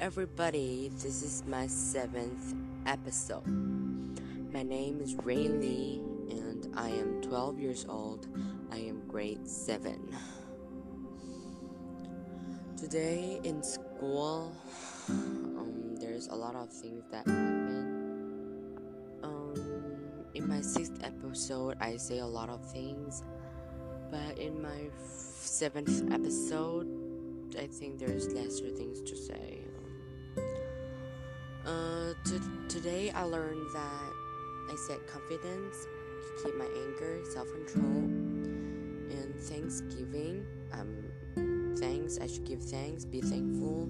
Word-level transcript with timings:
everybody, 0.00 0.90
this 0.94 1.22
is 1.22 1.42
my 1.46 1.66
seventh 1.66 2.54
episode. 2.86 3.46
My 4.52 4.62
name 4.62 5.00
is 5.00 5.14
Ray 5.16 5.48
Lee, 5.48 6.00
and 6.30 6.68
I 6.76 6.88
am 6.90 7.20
12 7.22 7.58
years 7.58 7.86
old. 7.88 8.26
I 8.70 8.76
am 8.76 9.02
grade 9.08 9.46
7. 9.46 10.16
Today 12.76 13.40
in 13.44 13.62
school, 13.62 14.54
um, 15.08 15.96
there's 15.96 16.28
a 16.28 16.34
lot 16.34 16.54
of 16.54 16.70
things 16.70 17.04
that 17.10 17.26
happen. 17.26 18.78
Um, 19.22 19.94
in 20.34 20.48
my 20.48 20.60
sixth 20.60 21.02
episode, 21.02 21.76
I 21.80 21.96
say 21.96 22.18
a 22.18 22.26
lot 22.26 22.48
of 22.48 22.64
things, 22.70 23.22
but 24.10 24.38
in 24.38 24.60
my 24.62 24.88
seventh 25.06 26.12
episode, 26.12 26.86
I 27.58 27.66
think 27.66 27.98
there's 27.98 28.32
lesser 28.32 28.70
things 28.70 29.00
to 29.02 29.16
say. 29.16 29.62
To, 32.26 32.40
today 32.68 33.10
I 33.10 33.24
learned 33.24 33.66
that 33.74 34.12
I 34.70 34.76
said 34.76 35.00
confidence, 35.08 35.88
keep 36.42 36.56
my 36.56 36.66
anger, 36.86 37.20
self 37.32 37.48
control, 37.52 38.04
and 39.10 39.34
Thanksgiving. 39.40 40.46
Um, 40.72 41.76
thanks. 41.76 42.18
I 42.20 42.28
should 42.28 42.44
give 42.44 42.62
thanks, 42.62 43.04
be 43.04 43.20
thankful, 43.20 43.84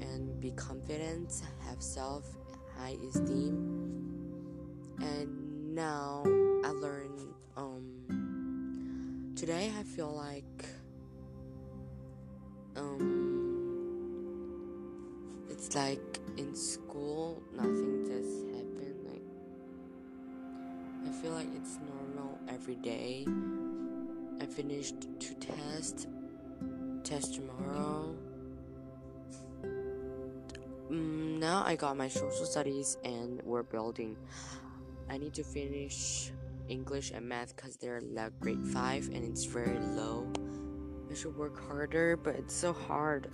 and 0.00 0.40
be 0.40 0.52
confident, 0.52 1.32
have 1.66 1.82
self 1.82 2.24
high 2.76 2.96
esteem. 3.08 3.56
And 5.00 5.74
now 5.74 6.22
I 6.64 6.70
learned. 6.70 7.20
Um, 7.56 9.32
today 9.34 9.72
I 9.76 9.82
feel 9.82 10.14
like 10.14 10.66
um, 12.76 13.58
it's 15.50 15.74
like 15.74 16.17
in 16.38 16.54
school, 16.54 17.42
nothing 17.52 18.06
just 18.06 18.46
happened. 18.54 18.94
Like, 19.04 19.22
I 21.08 21.20
feel 21.20 21.32
like 21.32 21.48
it's 21.56 21.78
normal 21.90 22.38
every 22.48 22.76
day. 22.76 23.26
I 24.40 24.46
finished 24.46 24.94
two 25.18 25.34
tests. 25.34 26.06
Test 27.02 27.34
tomorrow. 27.34 28.14
Mm, 30.90 31.38
now 31.38 31.64
I 31.66 31.74
got 31.74 31.96
my 31.96 32.08
social 32.08 32.46
studies 32.46 32.96
and 33.04 33.42
we're 33.44 33.64
building. 33.64 34.16
I 35.10 35.18
need 35.18 35.34
to 35.34 35.44
finish 35.44 36.30
English 36.68 37.10
and 37.10 37.28
math 37.28 37.56
because 37.56 37.76
they're 37.76 38.00
like 38.00 38.38
grade 38.40 38.64
5 38.72 39.08
and 39.08 39.24
it's 39.24 39.44
very 39.44 39.78
low. 39.78 40.30
I 41.10 41.14
should 41.14 41.36
work 41.36 41.58
harder, 41.66 42.16
but 42.16 42.36
it's 42.36 42.54
so 42.54 42.72
hard 42.72 43.28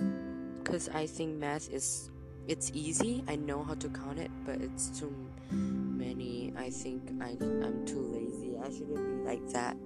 because 0.63 0.89
I 0.89 1.07
think 1.07 1.37
math 1.37 1.69
is 1.71 2.11
it's 2.47 2.71
easy. 2.75 3.25
I 3.29 3.37
know 3.37 3.63
how 3.63 3.75
to 3.75 3.89
count 3.89 4.19
it, 4.19 4.31
but 4.45 4.61
it's 4.61 4.89
too 4.89 5.15
many. 5.51 6.53
I 6.57 6.71
think 6.71 7.11
I 7.21 7.37
I'm 7.41 7.85
too 7.87 8.01
lazy. 8.01 8.57
I 8.59 8.71
shouldn't 8.71 9.25
be 9.25 9.31
like 9.31 9.49
that. 9.51 9.77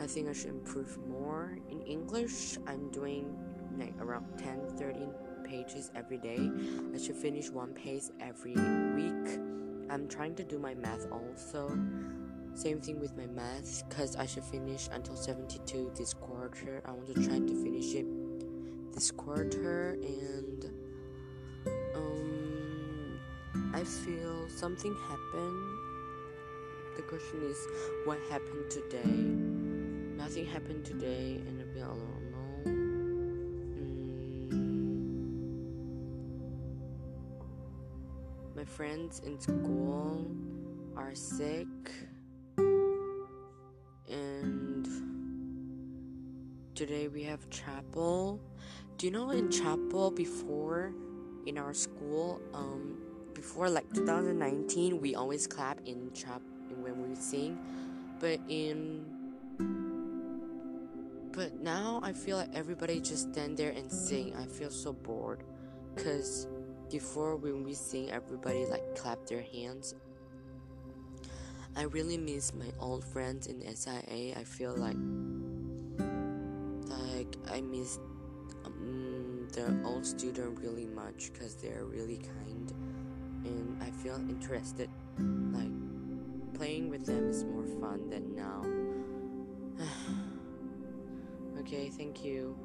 I 0.00 0.06
think 0.06 0.28
I 0.28 0.32
should 0.32 0.50
improve 0.50 0.96
more 1.08 1.58
in 1.70 1.82
English. 1.82 2.58
I'm 2.66 2.90
doing 2.90 3.36
like 3.78 3.94
around 4.00 4.26
10 4.38 4.76
13 4.76 5.10
pages 5.44 5.90
every 5.94 6.18
day. 6.18 6.50
I 6.94 6.98
should 6.98 7.16
finish 7.16 7.50
one 7.50 7.72
page 7.74 8.04
every 8.20 8.54
week. 8.94 9.38
I'm 9.90 10.08
trying 10.08 10.34
to 10.36 10.44
do 10.44 10.58
my 10.58 10.74
math 10.74 11.06
also. 11.10 11.68
Same 12.54 12.80
thing 12.80 12.98
with 12.98 13.16
my 13.16 13.26
math, 13.26 13.88
because 13.88 14.16
I 14.16 14.26
should 14.26 14.44
finish 14.44 14.88
until 14.92 15.16
72 15.16 15.92
this 15.96 16.12
quarter. 16.12 16.82
I 16.84 16.90
want 16.92 17.14
to 17.14 17.14
try 17.14 17.38
to 17.38 17.62
finish 17.62 17.94
it 17.94 18.06
this 18.92 19.10
quarter, 19.10 19.96
and 20.02 20.67
I 23.78 23.84
feel 23.84 24.48
something 24.48 24.92
happened. 25.08 25.78
The 26.96 27.02
question 27.02 27.44
is, 27.44 27.64
what 28.06 28.18
happened 28.28 28.68
today? 28.68 29.04
Nothing 30.16 30.46
happened 30.46 30.84
today, 30.84 31.40
and 31.46 31.62
I 31.62 31.64
feel 31.72 31.92
alone. 31.92 32.34
Mm. 38.50 38.56
My 38.56 38.64
friends 38.64 39.20
in 39.24 39.38
school 39.38 40.26
are 40.96 41.14
sick. 41.14 41.68
And 44.08 44.88
today 46.74 47.06
we 47.06 47.22
have 47.22 47.48
chapel. 47.48 48.40
Do 48.96 49.06
you 49.06 49.12
know 49.12 49.30
in 49.30 49.52
chapel 49.52 50.10
before 50.10 50.92
in 51.46 51.56
our 51.56 51.72
school, 51.72 52.40
um, 52.52 53.07
before 53.38 53.70
like 53.70 53.86
2019, 53.94 55.00
we 55.00 55.14
always 55.14 55.46
clap 55.46 55.78
in 55.86 56.10
chap 56.12 56.42
when 56.80 57.08
we 57.08 57.14
sing, 57.14 57.56
but 58.18 58.40
in 58.48 59.04
but 61.30 61.54
now 61.60 62.00
I 62.02 62.12
feel 62.14 62.36
like 62.36 62.50
everybody 62.52 63.00
just 63.00 63.32
stand 63.32 63.56
there 63.56 63.70
and 63.70 63.92
sing. 63.92 64.34
I 64.34 64.44
feel 64.46 64.70
so 64.70 64.92
bored, 64.92 65.44
cause 65.94 66.48
before 66.90 67.36
when 67.36 67.62
we 67.62 67.74
sing, 67.74 68.10
everybody 68.10 68.66
like 68.66 68.96
clap 68.96 69.24
their 69.26 69.42
hands. 69.42 69.94
I 71.76 71.82
really 71.82 72.18
miss 72.18 72.52
my 72.52 72.72
old 72.80 73.04
friends 73.04 73.46
in 73.46 73.62
SIA. 73.76 74.36
I 74.36 74.42
feel 74.42 74.74
like 74.74 74.98
like 76.90 77.36
I 77.48 77.60
miss 77.60 78.00
um, 78.64 79.46
the 79.52 79.80
old 79.84 80.04
student 80.04 80.58
really 80.58 80.86
much 80.86 81.30
because 81.32 81.54
they're 81.54 81.84
really 81.84 82.16
kind 82.16 82.72
and 83.44 83.82
I 83.82 83.90
feel 83.90 84.16
interested 84.28 84.90
like 85.52 85.72
playing 86.54 86.90
with 86.90 87.06
them 87.06 87.28
is 87.28 87.44
more 87.44 87.66
fun 87.80 88.10
than 88.10 88.34
now. 88.34 88.64
Okay 91.60 91.90
thank 91.90 92.24
you 92.24 92.56